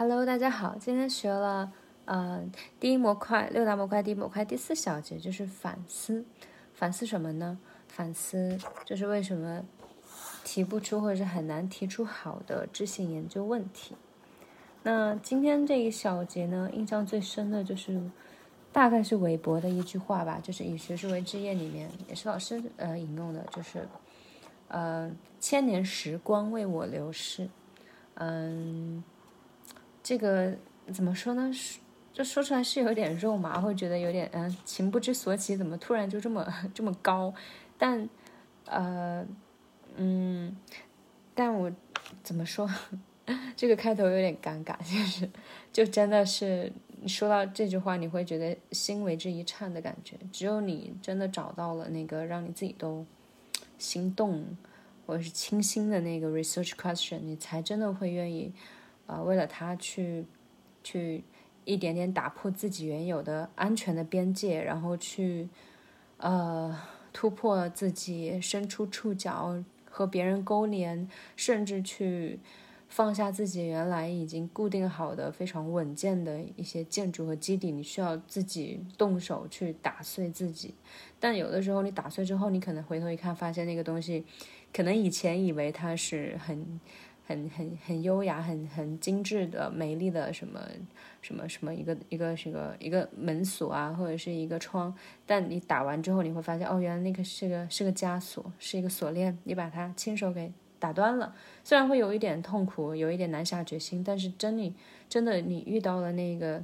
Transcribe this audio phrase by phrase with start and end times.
[0.00, 1.70] Hello，大家好，今天学了
[2.06, 2.42] 呃
[2.80, 6.24] 第一模块六大模块第一模块第四小节就是反思，
[6.72, 7.58] 反思什么呢？
[7.86, 9.62] 反思就是为什么
[10.42, 13.94] 提不出或者是很难提出好的知性研究问题。
[14.84, 18.00] 那今天这一小节呢，印象最深的就是
[18.72, 23.86] 大概是韦伯的一句话吧，就是以学术为职业里面也是老师呃引用的，就是
[24.68, 27.50] 呃千年时光为我流逝，
[28.14, 29.04] 嗯。
[30.10, 30.52] 这个
[30.92, 31.52] 怎么说呢？
[32.12, 37.32] 就说出来是有点肉麻，会觉得有点嗯，情不知所起，怎么突然就这么 这么高？
[37.78, 38.08] 但
[38.66, 39.24] 呃
[39.94, 40.56] 嗯，
[41.32, 41.70] 但我
[42.24, 42.68] 怎么说？
[43.54, 45.30] 这个开头有点尴尬，就是
[45.72, 46.72] 就真的是
[47.06, 50.16] 说到这句话，你会觉得心为之一颤的感觉。
[50.32, 53.06] 只有你真的找到了那个让你自己都
[53.78, 54.44] 心动
[55.06, 58.52] 或者是清新的那个 research question，你才真的会愿意。
[59.10, 60.24] 啊，为了他去，
[60.84, 61.24] 去
[61.64, 65.48] 一点点打破自己原有的安全的边界，然后去，
[66.18, 66.80] 呃，
[67.12, 72.38] 突破自己，伸出触角和别人勾连，甚至去
[72.88, 80.72] 放下自己原来已经固定好的非常稳健的一些建筑和基底，你需要自己动手去打碎自己。
[81.18, 84.24] 但有的时候你打碎之后，你可能回头一看，发现那个东西，
[84.72, 86.78] 可能以前以为它是很。
[87.30, 90.60] 很很很优雅，很很精致的、美丽的什么
[91.22, 94.92] 什么什么一个一个是个一个门锁啊，或者是一个窗，
[95.24, 101.32] 但你打完之后，你会发现，哦，原来那个是个是个枷锁，是一个锁链，你把它亲手给打断了。
[101.62, 104.74] 虽然会有一点痛苦，有一点难下决心，但是真你
[105.08, 106.60] 真的你遇到了那个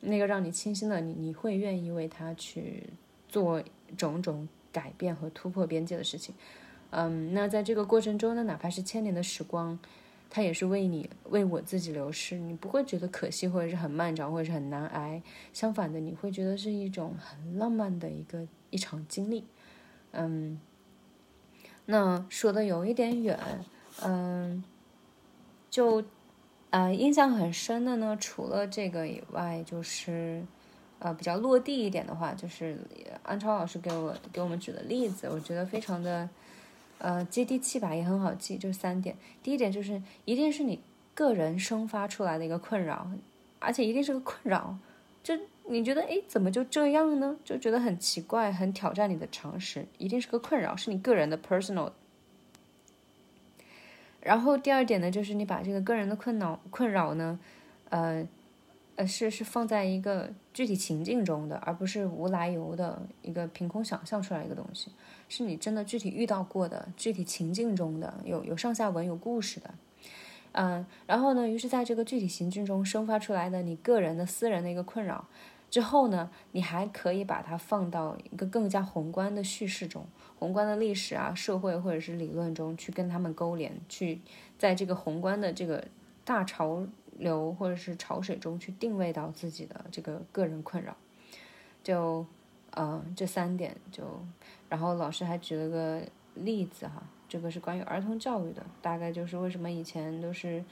[0.00, 2.84] 那个让你清新的你，你会愿意为他去
[3.28, 3.62] 做
[3.94, 6.34] 种种改变和突破边界的事情。
[6.90, 9.78] 嗯，那在这个过程中呢，哪怕是千年的时光，
[10.30, 15.22] 它也是为你为我自己流逝，你不会觉得可惜或者是很漫长或者是很难挨，
[15.52, 19.44] 相反的，你会觉得是一种很浪漫的一个一场经历。
[20.12, 20.58] 嗯，
[21.84, 23.38] 那说的有一点远，
[24.02, 24.64] 嗯，
[25.68, 26.02] 就
[26.70, 30.42] 啊，印象很深的呢，除了这个以外，就是
[31.00, 32.78] 呃比较落地一点的话，就是
[33.22, 36.26] 安超老师给我给我们举的例子，我觉得非常的。
[36.98, 39.16] 呃，接地气吧，也很好记，就三点。
[39.42, 40.80] 第一点就是，一定是你
[41.14, 43.10] 个人生发出来的一个困扰，
[43.58, 44.76] 而且一定是个困扰，
[45.22, 45.34] 就
[45.66, 47.36] 你觉得，哎，怎么就这样呢？
[47.44, 51.92] 就觉得很奇怪，很挑战你的常识，一定是个困扰，是你个人的 personal。
[54.20, 57.38] 然后第二点呢，就是你把这个个人的困扰困扰呢，
[57.90, 58.26] 呃。
[58.98, 64.90] 呃，是是放在一个具体情境中的，而不是无来由的一个凭空想象出来一个东西，
[65.28, 69.70] 是你真的具体遇到过的具体情境中的，有有上下文有故事的，
[70.50, 75.28] 嗯，然后呢，于是在这个具体情境中生发出来的你个人的私人的一个困扰
[75.70, 80.04] 之后呢，你还可以把它放到一个更加宏观的叙事中，
[80.40, 84.20] 宏观的历史啊、社会或者是理论中去跟他们勾连，去
[84.58, 85.86] 在这个宏观的这个
[86.24, 86.84] 大潮。
[87.18, 90.96] 流或者是潮水中去定位到自己的这个个人困扰，
[91.82, 92.24] 就，
[92.76, 94.04] 嗯，这三点就，
[94.68, 96.02] 然后老师还举了个
[96.34, 100.64] 例子哈，这个是关于儿童教育的，大概就是为什么以前都是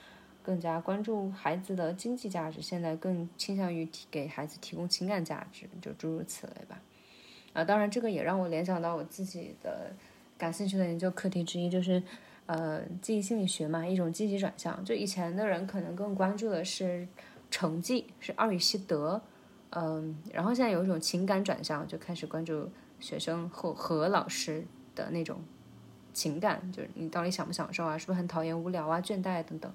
[0.43, 6.81] 更加关注孩子的经济价值，现在更倾向于提给孩子提供情感价值，就诸如此类吧。
[7.53, 9.93] 啊，当然这个也让我联想到我自己的
[10.39, 12.03] 感兴趣的研究课题之一，就是。
[12.47, 14.85] 呃，记忆心理学嘛，一种积极转向。
[14.85, 17.07] 就以前的人可能更关注的是
[17.51, 19.21] 成绩，是二语习得，
[19.71, 22.71] 嗯，然后现在有一种情感转向，就开始关注
[23.01, 24.65] 学生和和老师
[24.95, 25.41] 的那种
[26.13, 29.73] 情感，就是你到底享不享受啊，是不是很讨厌、无聊啊、倦怠等等。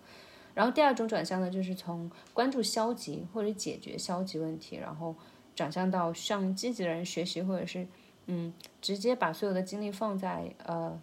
[0.53, 5.13] 然后第二种转向呢，就是从关注消极或者解决消极问题，然后
[5.53, 7.85] 转向到向积极的人学习，或者是
[8.27, 10.97] 嗯，直接把所有的精力放在呃。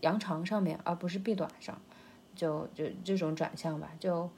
[0.00, 1.80] 扬长上面，而不是避短上，
[2.34, 4.28] 就就这种转向吧，就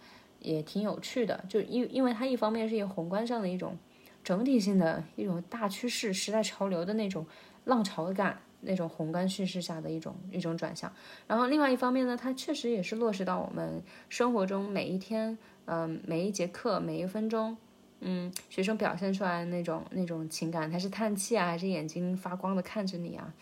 [0.40, 1.44] 也挺有趣的。
[1.48, 3.76] 就因因为它一方面是一个宏观上的一种
[4.24, 7.26] 整体性的一种大趋势、时代潮流的那种
[7.64, 10.92] 浪潮感，那种宏观叙事下的一种一种转向。
[11.26, 15.36] 然后另外一方面呢，它确实也是落实到我们生活中每一天，
[15.66, 17.56] 嗯，每一节课、每一分钟，
[18.00, 23.32] 嗯，学生表现出来的那种那种情感，他是叹气啊，还是眼睛发光的看着你啊？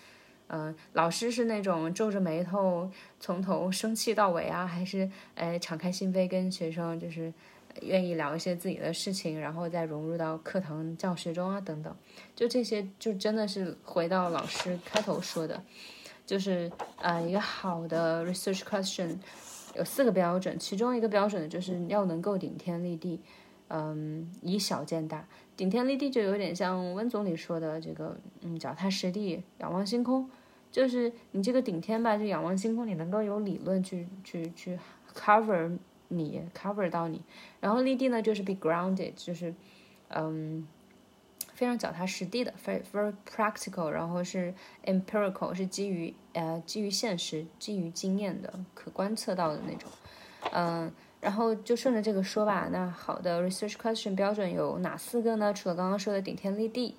[0.52, 7.32] 嗯，老师是那种皱着眉头从头生气到尾啊，还是哎敞开心扉跟学生就是
[7.82, 11.96] 愿意聊一些自己的事情，然后再融入到课堂教学中啊等等，
[12.34, 15.62] 就这些就真的是回到老师开头说的，
[16.26, 16.68] 就是
[17.00, 19.16] 呃一个好的 research question，
[19.76, 23.20] 有四个标准，其中一个标准，就是要能够顶天立地，
[23.68, 25.28] 嗯，以小见大。
[25.56, 30.28] 顶天立地就有点像温总理说的这个，嗯，脚踏实地，仰望星空。
[30.70, 34.78] 就是你这个顶天吧，就仰望星空，你能够有理论去去去
[35.14, 35.76] cover
[36.08, 37.22] 你 cover 到你。
[37.60, 39.54] 然后立地呢，就是 be grounded，就是
[40.08, 40.66] 嗯，
[41.54, 49.90] 非常脚踏实地的，very very practical，然后是 empirical，是基于呃基于现实、基于经验的，可观测到的那种。
[50.52, 50.90] 嗯，
[51.20, 52.68] 然后就顺着这个说吧。
[52.72, 55.52] 那好的 research question 标准有哪四个呢？
[55.52, 56.96] 除了刚刚说的顶天立地，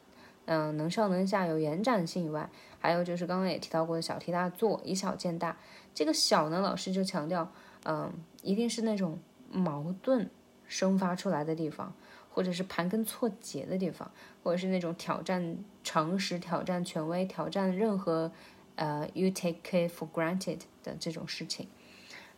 [0.53, 2.49] 嗯，能上能下，有延展性以外。
[2.77, 5.55] 还有就是刚刚也提到过的小题大做，以小见大。
[5.93, 7.49] 这个小呢，老师就强调，
[7.85, 8.11] 嗯，
[8.43, 9.17] 一定是那种
[9.49, 10.29] 矛盾
[10.67, 11.93] 生发出来的地方，
[12.29, 14.11] 或者是盘根错节的地方，
[14.43, 18.29] 或者是那种挑战常识、挑战权威、挑战任何
[18.75, 21.69] 呃 you take it for granted 的这种事情。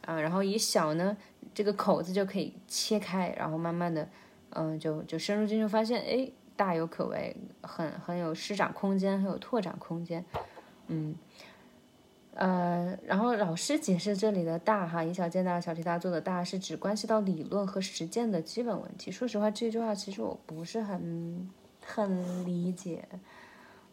[0.06, 1.18] 啊，然后以小呢，
[1.56, 4.08] 这个口子就可以切开，然后慢慢的，
[4.52, 6.32] 嗯，就就深入进去，发现哎。
[6.56, 10.24] 大有可为，很很有施展空间，很有拓展空间，
[10.88, 11.16] 嗯，
[12.36, 19.12] 呃，然后老师解释这里的大哈，以小见大，小题大做的大是指关系到理论和实践的基本问题。
[19.12, 21.50] 说实话，这句话其实我不是很
[21.84, 23.08] 很理解，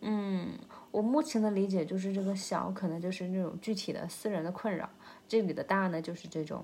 [0.01, 0.59] 嗯，
[0.91, 4.89] 我目前的理解就是这个小可能就是那种具体的私人的困扰，
[5.27, 6.63] 这里的大呢就是这种，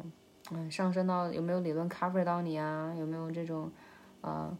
[0.50, 3.72] 嗯，上升到有没有理论 cover 到你啊，有没有这种，
[4.20, 4.58] 呃，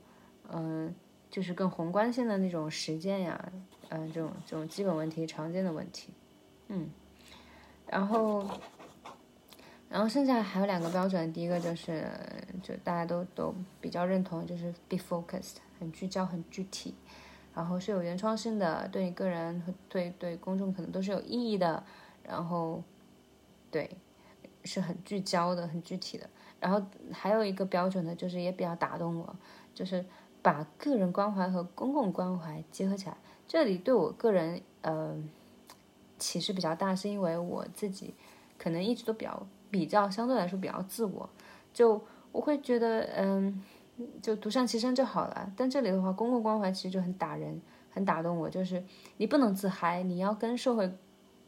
[0.51, 0.95] 嗯。
[1.37, 3.53] 就是更宏观性的那种实践呀，
[3.91, 6.09] 嗯，这种这种基本问题、常见的问题，
[6.69, 6.89] 嗯，
[7.87, 8.43] 然后，
[9.91, 12.11] 然后剩下还有两个标准，第一个就是
[12.63, 16.95] 就大家都都比较认同，就是 be focused，很聚焦、很具体，
[17.55, 21.85] 然后是有原创性的，对你个人和对对公众可能都是有意义的，
[22.23, 22.83] 然后，
[23.71, 23.91] 对，
[24.65, 26.27] 是很聚焦的、很具体的。
[26.59, 29.37] 然后还有一个标准呢，就是也比较打动我，
[29.75, 30.03] 就是。
[30.47, 33.17] 把个人关怀和公共关怀结合起来，
[33.49, 35.21] 这里对我个人呃
[36.21, 38.15] 启示比较大，是因为我自己
[38.57, 41.29] 可能一直都比较比较相对来说比较自我，
[41.75, 42.01] 就
[42.31, 43.61] 我会觉得嗯，
[44.23, 45.53] 就独善其身就好了。
[45.57, 47.61] 但这里的话，公共关怀其实就很打人，
[47.91, 48.81] 很打动我，就是
[49.17, 50.89] 你不能自嗨，你要跟社会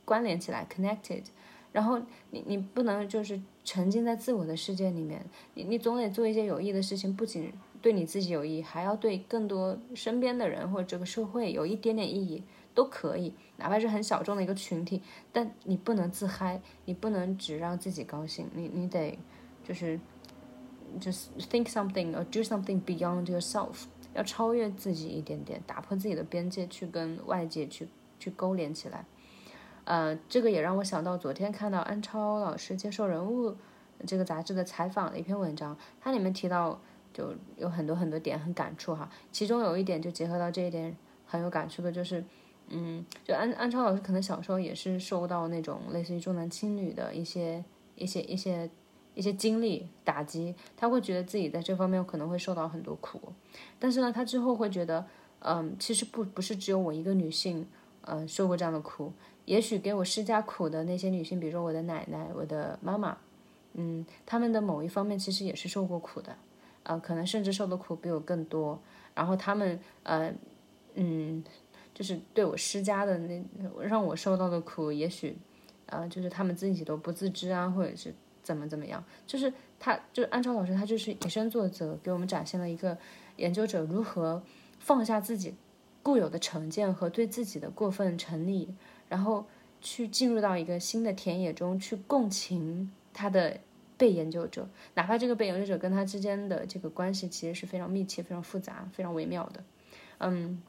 [0.04, 1.22] 关联起来，connected。
[1.70, 2.00] 然后
[2.30, 5.24] 你你不能就是沉浸在自我的世界里面，
[5.54, 7.52] 你你总得做一些有益的事情，不仅。
[7.80, 12.42] 对你自己有益，还要对更多身边的人或者这个社会有一点点意义，
[12.74, 15.02] 都可以，哪怕是很小众的一个群体。
[15.32, 19.18] 但你不能自嗨，你不能只让自己高兴，你你得
[19.62, 19.98] 就是
[21.00, 23.84] 就是 think something or do something beyond yourself，
[24.14, 27.88] 要超越自己一点点，打破自己的边界，去跟外界去
[28.18, 29.04] 去勾连起来。
[29.84, 33.50] 呃，这个也让我想到昨天看到安超老师接受《人物》
[34.06, 36.80] 这个杂志的采访的一篇文章，它里面提到。
[37.18, 42.24] 就有很多很多点很感触哈，其中有一点就结合到这一点很有感触的，就是，
[42.68, 47.64] 嗯，就安安超老师可能小时候也是受到那种类似于重男轻女的一些
[47.96, 48.70] 一些一些
[49.14, 53.20] 一些经历打击，他会觉得自己在这方面可能会受到很多苦，
[53.80, 55.04] 但是呢，他之后会觉得，
[55.40, 57.66] 嗯，其实不不是只有我一个女性，
[58.02, 59.12] 呃，受过这样的苦，
[59.44, 63.18] 也许给我施加苦的那些女性，比如说我的奶奶、我的妈妈，
[63.72, 66.36] 嗯，他们的某一方面其实也是受过苦的。
[66.88, 68.80] 啊，可能甚至受的苦比我更多，
[69.14, 70.32] 然后他们呃，
[70.94, 71.44] 嗯，
[71.92, 73.44] 就是对我施加的那
[73.82, 75.36] 让我受到的苦，也许，
[75.84, 82.96] 呃，就是他们自己都不自知啊，或者是怎么怎么样，就是他，就是安超老师，他就是以身作则，给我们展现了一个
[83.36, 84.42] 研究者如何
[84.78, 85.54] 放下自己
[86.02, 88.74] 固有的成见和对自己的过分成立，
[89.10, 89.44] 然后
[89.82, 93.60] 去进入到一个新的田野中去共情他的。
[93.98, 99.64] 被研究者，哪怕这个被研究者跟他之间的这个关系其实是非常密切、非常复杂、非常微妙的，
[100.18, 100.62] 嗯，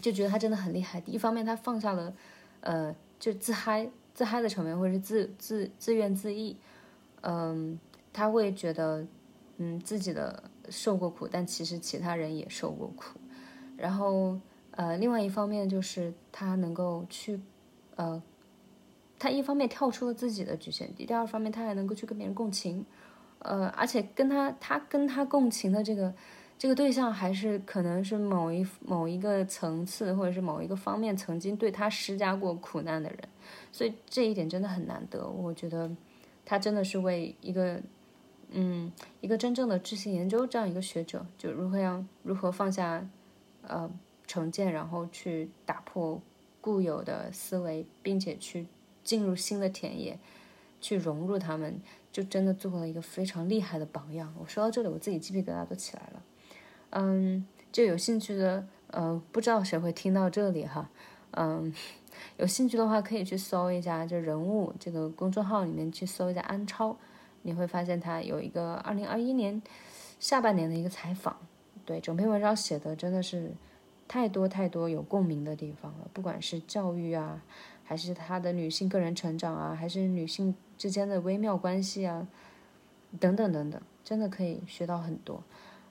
[0.00, 1.00] 就觉得他真的很厉害。
[1.06, 2.12] 一方面，他放下了，
[2.60, 6.56] 呃，就自嗨、自嗨的成分，或者是自自自怨自艾，
[7.20, 7.78] 嗯，
[8.12, 9.06] 他会觉得，
[9.58, 13.20] 嗯，自己的受过苦，但其实其他人也受过苦。
[13.76, 14.36] 然后，
[14.72, 17.40] 呃，另外一方面就是他能够去，
[17.94, 18.20] 呃。
[19.18, 22.86] 他一方面跳出了自己的局限地，第二方面他还能够去跟别人共情，
[23.40, 26.14] 呃，而且跟他他跟他共情的这个
[26.56, 33.18] 这个对象还是可能是某一某一个层次或者是某一个方面曾经对他施加过苦难的人，
[33.72, 35.28] 所以这一点真的很难得。
[35.28, 35.90] 我觉得
[36.44, 37.80] 他真的是为一个
[38.50, 43.04] 嗯一个真正的知性研究这样一个学者，就如何让如何放下
[43.62, 43.90] 呃
[44.26, 46.20] 成见，然后去打破
[46.60, 48.66] 固有的思维，并且去。
[49.08, 50.18] 进入新的田野，
[50.82, 51.80] 去融入他们，
[52.12, 54.34] 就真的做了一个非常厉害的榜样。
[54.38, 56.22] 我说到这里，我自己鸡皮疙瘩都起来了。
[56.90, 60.90] 嗯，就有兴趣的，呃，不知道谁会听到这里哈。
[61.30, 61.72] 嗯，
[62.36, 66.94] 有兴趣的话可以去搜一下，就人物这个公众号里面去搜一下安超，
[67.40, 69.62] 你会发现他有一个二零二一年
[70.20, 71.34] 下半年的一个采访。
[71.86, 73.54] 对，整篇文章写的真的是
[74.06, 77.42] 太多太多有共鸣的地方了，不管是教育啊。
[77.88, 82.28] 还是她的女性个人成长啊，还是女性之间的微妙关系啊，
[83.18, 85.42] 等等等等，真的可以学到很多。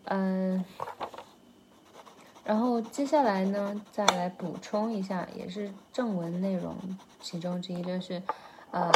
[0.04, 0.64] 嗯，
[2.46, 6.76] 然后接下来呢，再来补充一下，也是正文内容
[7.20, 8.22] 其中之一，就是
[8.70, 8.92] 呃，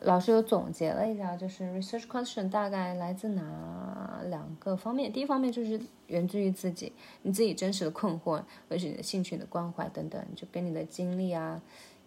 [0.00, 5.12] 老师有总结了一下，就是 research question 大概来自哪两个方面？
[5.12, 6.90] 第一方面就是源自于自己，
[7.20, 11.60] 你自己真实的困惑，或者是你的兴趣、你的关怀等等，就跟你的经历啊。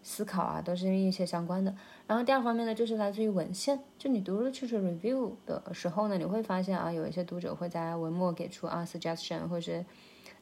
[0.10, 1.76] 思考啊，都是一些相关的。
[2.08, 3.78] 然后第二方面呢，就是来自于文献。
[3.98, 9.86] 就你读 literature review 的时候呢，你会发现啊，有一些读者会在文末给出啊 suggestion，或者是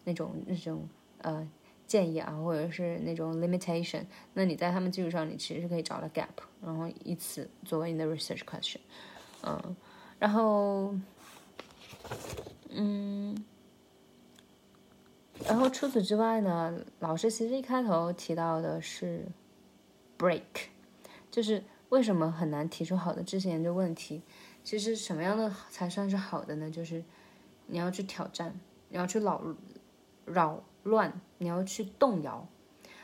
[0.03, 0.87] 那种那种
[1.23, 1.49] 呃
[1.87, 4.03] 建议啊，或者是那种 limitation。
[4.35, 6.27] 那你在他们基础上，你其实可以找到 gap，
[6.63, 8.81] 然后以此作为你的 research question。
[9.41, 9.75] 嗯，
[10.19, 10.93] 然后
[12.69, 13.35] 嗯。
[15.43, 19.25] 然后除此之外呢，老师其实一开头提到的是。
[20.17, 20.41] break，
[21.29, 24.21] 就是为什么很难提出好的知识研究问题？
[24.63, 26.71] 其实什么样的才算是好的呢？
[26.71, 27.03] 就是
[27.67, 29.41] 你要去挑战，你要去扰
[30.25, 32.47] 扰乱，你要去动摇。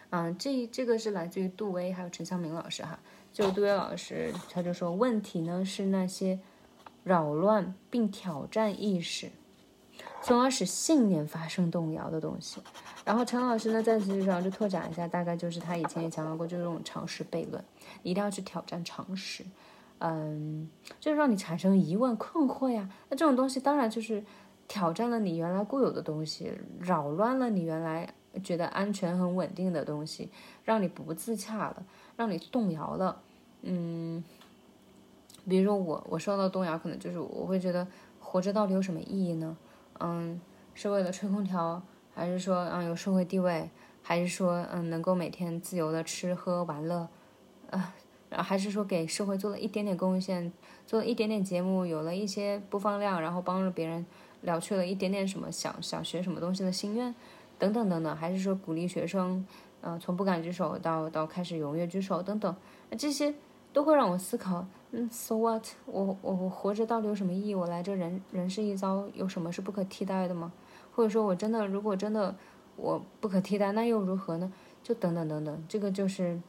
[0.09, 2.99] 嗯，这这个是来自于杜威还有陈向明老师哈。
[3.31, 6.39] 就杜威老师他就说，问题呢是那些
[7.03, 9.31] 扰乱并挑战意识。
[10.21, 12.61] 从而使信念发生动摇的东西。
[13.03, 17.63] 然后陈老师呢，在此上就拓展一下，大概就是他以前也强调过，就是这种常识悖论，
[18.03, 19.43] 一定要去挑战常识，
[19.97, 22.87] 嗯，就是让你产生疑问、困惑呀。
[23.09, 24.23] 那这种东西当然就是
[24.67, 28.07] 挑战了你原来固有的东西，扰乱了你原来
[28.43, 30.29] 觉得安全很稳定的东西，
[30.63, 31.83] 让你不自洽了，
[32.15, 33.19] 让你动摇了。
[33.63, 34.23] 嗯，
[35.49, 37.87] 比如说我，我受到动摇，可能就是我会觉得
[38.19, 39.57] 活着到底有什么意义呢？
[40.01, 40.41] 嗯，
[40.73, 41.81] 是为了吹空调，
[42.13, 43.69] 还是说嗯有社会地位，
[44.01, 47.07] 还是说嗯能够每天自由的吃喝玩乐，
[47.69, 47.93] 啊，
[48.29, 50.51] 然还是说给社会做了一点点贡献，
[50.87, 54.05] 做了一点点节目，有了一些播放量，然后帮助别人
[54.41, 57.13] 了却了一点点什么想想学什么东西的心愿，
[57.59, 59.45] 等等等等，还是说鼓励学生，
[59.81, 62.55] 嗯从不敢举手到到开始踊跃举手等等，
[62.97, 63.35] 这些
[63.71, 64.65] 都会让我思考。
[64.93, 65.65] 嗯，so what？
[65.85, 67.55] 我我我活着到底有什么意义？
[67.55, 70.51] 我来这人人世一遭，有什么是不可替代的吗？
[70.93, 72.35] 或者说我真的如果真的
[72.75, 74.51] 我不可替代，那又如何呢？
[74.83, 76.41] 就等等等等，这个就是，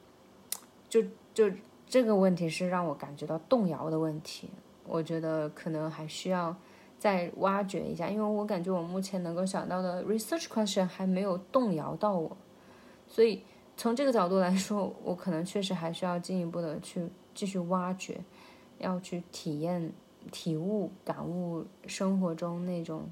[0.88, 1.00] 就
[1.32, 1.48] 就
[1.86, 4.50] 这个问题是让我感觉到动摇的问题。
[4.84, 6.56] 我觉得可能还需要
[6.98, 12.36] 再挖掘一下，因为我感觉我目前能够想到的 research question 还没有动摇到我，
[13.06, 13.44] 所以
[13.76, 17.08] 从这个角度来说，我可能确实还需要进一步的去。
[17.34, 18.20] 继续挖掘，
[18.78, 19.92] 要去体验、
[20.30, 23.10] 体悟、感悟生活中那种，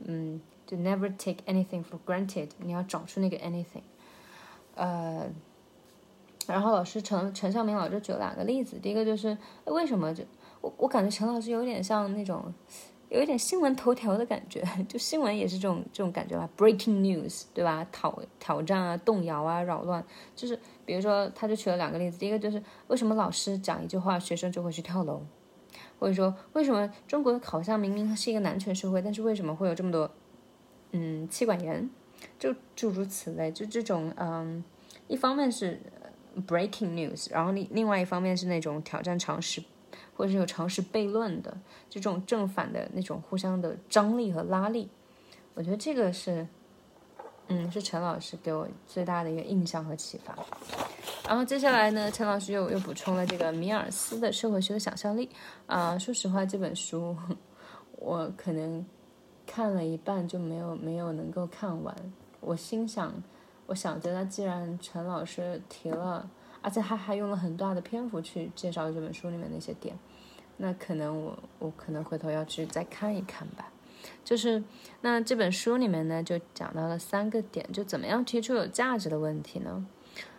[0.00, 2.48] 嗯，就 never take anything for granted。
[2.58, 3.82] 你要找出那个 anything。
[4.74, 5.30] 呃，
[6.46, 10.24] 然后老师陈陈孝明老师举了两个例子，第一个就是为什么就
[10.60, 12.52] 我我感觉陈老师有点像那种。
[13.08, 17.86] 有一点新闻头条的感觉，就新闻也是这种这种感觉吧，breaking news，对吧？
[17.92, 20.02] 挑挑战啊，动摇啊，扰乱，
[20.34, 25.22] 就是比如说，他就举了两个例子，第一个就是为什么老师讲一句话，学生就会去跳楼，
[25.98, 30.10] 或者说为什么中国好像明明是一个男权社会，但是为什么会有这么多
[30.92, 31.88] 嗯妻管严，
[32.38, 34.62] 就诸如此类，就这种嗯，
[35.08, 35.80] 一方面是
[36.46, 39.62] breaking news，然后另另外一方面是那种挑战常识。
[40.14, 41.58] 或者是有常识悖论的
[41.88, 44.88] 这种正反的那种互相的张力和拉力，
[45.54, 46.46] 我觉得这个是，
[47.48, 50.34] 嗯，是陈老师给我最大的一个印象和启发。
[51.26, 55.28] 然后接下来呢，陈老师又又补充了这个米尔斯的社会学的想象力
[55.66, 55.98] 啊。
[55.98, 57.16] 说实话，这本书
[57.98, 58.84] 我可能
[59.46, 61.94] 看了一半就没有没有能够看完。
[62.40, 63.12] 我心想，
[63.66, 66.30] 我想着那既然陈老师提了。
[66.64, 69.98] 而且他还用了很大的篇幅去介绍这本书里面那些点，
[70.56, 73.71] 那可能我我可能回头要去再看一看吧。
[74.24, 74.62] 就是
[75.00, 79.86] 那这本书里面呢，就讲到了三个点，就怎么样提出有价值的问题呢？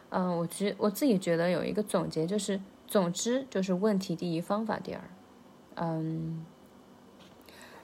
[0.10, 5.01] 嗯，我觉我自己觉得有一个总结，就是总之就是问题第一，方法第二。
[5.75, 6.46] 嗯，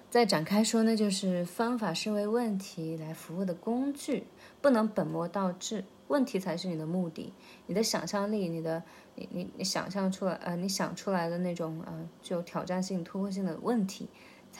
[0.10, 4.26] 再展开说呢，就是方法是为问题来服务的工具，
[4.62, 5.86] 不能本末倒置。
[6.08, 7.32] 问题才是你的目的，
[7.68, 8.82] 你的想象力，你的
[9.14, 14.10] 你你你想象出来，呃，你想出来的那种呃具有挑战性、突破性的问题，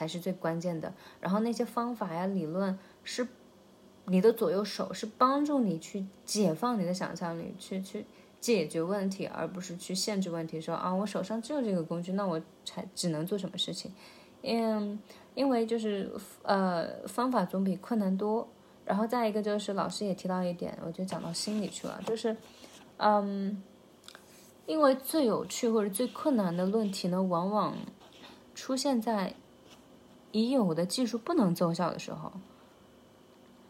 [0.00, 0.90] 才是最关键的。
[1.20, 3.28] 然后那些方法呀、理论是
[4.06, 8.06] 你的左右手，是帮助你去解放你的想象力，去去
[8.40, 10.58] 解决问题，而不是去限制问题。
[10.58, 13.92] 说啊，我手上只有这个工具，那我才只能做什么事情？
[14.40, 14.98] 因
[15.34, 16.10] 因为就是
[16.44, 18.48] 呃，方法总比困难多。
[18.86, 22.34] 然后再一个就是老师也提到一点，我就讲到心里去了，就是，
[22.96, 23.62] 嗯，
[24.66, 27.76] 因为最有趣或者最困难的论题呢，往往
[28.52, 29.34] 出现在
[30.32, 32.32] 已有的技术不能奏效的时候，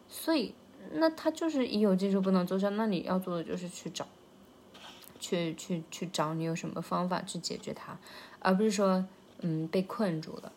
[0.07, 0.53] 所以
[0.93, 4.07] 那它就是已有技术不能奏效，那你要做的就是去找，
[5.19, 7.97] 去去去找你有什么方法去解决它，
[8.39, 9.05] 而不是说
[9.39, 10.51] 嗯被困住了。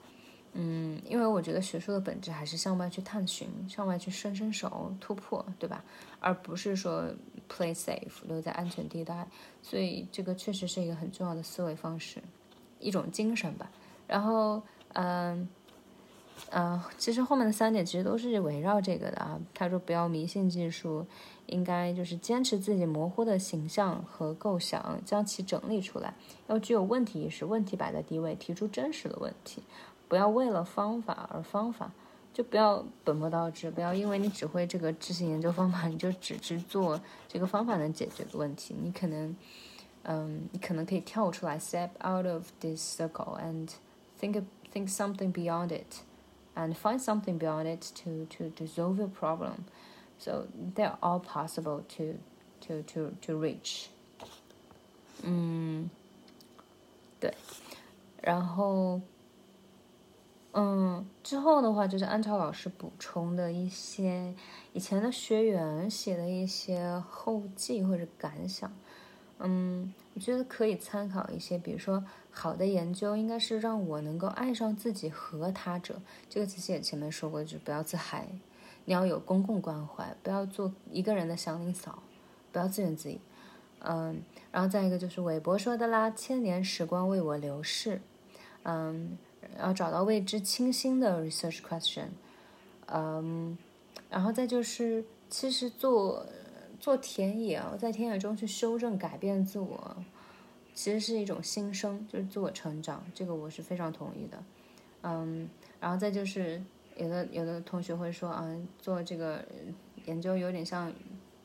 [0.57, 5.85] 嗯，因为我觉得学术的本质还是向外去探寻，向外去伸伸手突破，对吧？
[6.21, 7.07] 而不是说
[7.49, 9.27] play safe 留在安全地带。
[9.63, 12.23] 所以这个确实是一个很重要的思维方式，
[12.79, 13.69] 一种精神吧。
[14.07, 15.49] 然后，嗯，
[16.51, 19.41] 呃，其实后面的三点其实都是围绕这个的啊。
[19.53, 21.07] 他说不要迷信技术，
[21.47, 26.15] 应该就是坚持自己模糊的形象和构想，将其整理出来，
[26.47, 29.63] 要具有问题意识，问题摆在第一位，提出真实的问题。
[30.07, 31.91] 不要为了方法而方法，
[32.33, 33.71] 就不要本末倒置。
[33.71, 38.77] 不要因为你只会这个执行研究方法，你就只去做这个方法能解决的问题。
[38.81, 39.35] 你可能，
[40.03, 43.71] 嗯，你可能可以跳出来，step out of this circle and
[44.21, 46.03] think think something beyond it,
[46.55, 49.65] and find something beyond it to to to solve your problem.
[50.19, 52.19] So they're all possible to
[52.63, 53.89] to to to reach.
[55.23, 55.89] 嗯，
[57.21, 57.35] 对，
[58.23, 59.01] 然后。
[60.57, 64.33] 嗯，之后的话就是安超老师补充的一些
[64.73, 68.73] 以前的学员写的一些后记或者感想。
[69.39, 76.01] 嗯，我觉得可以参考一些，比如说好的研究应该是让我能够爱上自己和他者。
[76.29, 78.29] 这个其实也前面说过，就是不要自嗨，
[78.85, 82.03] 你要有公共关怀，不要做一个人的祥林嫂，
[82.53, 83.19] 不要自怨自艾。
[83.81, 88.01] 嗯，然后再一个就是韦伯说的啦，千年时光为我流逝。
[88.63, 89.17] 嗯。
[89.59, 92.07] 要找到未知清新的 research question，
[92.87, 93.57] 嗯，
[94.11, 96.27] 然后再就是，其实做
[96.85, 99.97] 做田野啊，在田野中去修正、改变自我，
[100.75, 104.45] 其实是一种新生，就是自我成长，这个我是非常同意的，
[105.01, 105.49] 嗯，
[105.81, 106.63] 然后再就是，
[106.99, 109.43] 有的有的同学会说啊，做这个
[110.05, 110.93] 研究有点像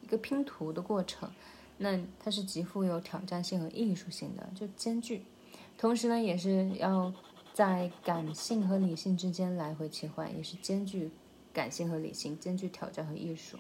[0.04, 1.32] 一个拼图的过程，
[1.78, 5.24] 那它是极富有挑战性和艺术性的，就兼具，
[5.78, 7.14] 同时呢，也是要。
[7.52, 11.12] 在感性和理性之间来回切换，也是兼具
[11.52, 13.58] 感性和理性，兼具挑战和艺术。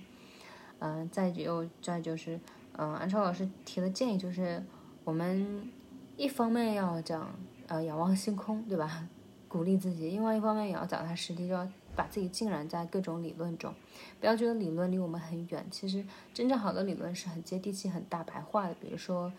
[0.79, 2.39] 嗯，再就再就是，
[2.77, 4.63] 嗯，安超老师提的建议就是，
[5.03, 5.69] 我们
[6.17, 7.33] 一方面要讲，
[7.67, 9.07] 呃，仰望星空，对吧？
[9.47, 13.73] 鼓励自己；，另外一方面也要脚踏实地，就要把自己浸染在各种理论中，
[14.19, 15.65] 不要觉得理论离我们很远。
[15.71, 18.73] 其实，真正好的理论是很接地气、很大白话的。
[18.75, 19.31] 比如说，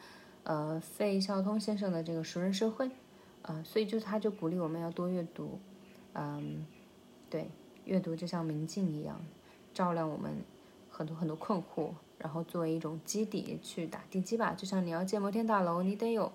[0.44, 2.86] 呃，费孝通先生的这个《熟人社会》。
[3.42, 5.58] 啊，所以就他就鼓励我们要多阅读，
[6.12, 6.66] 嗯，
[7.30, 7.50] 对，
[7.86, 9.18] 阅读就像明镜一样，
[9.72, 10.30] 照亮我们
[11.00, 14.52] 很多很多困惑，然后作为一种基底去打地基吧。
[14.54, 16.30] 就像你要建摩天大楼，你得有，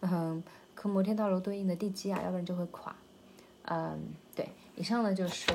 [0.00, 0.42] 嗯，
[0.74, 2.96] 和摩天大楼对应的地基啊，要不然就会垮。
[3.64, 4.00] 嗯，
[4.34, 5.52] 对，以上呢就是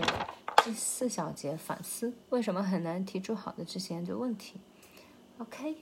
[0.63, 4.60] 第四小节反思，为什么很难提出好的执行研究问题
[5.39, 5.77] ？OK。